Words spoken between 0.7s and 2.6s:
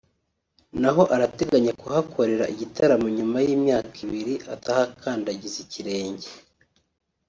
naho arateganya kuhakorera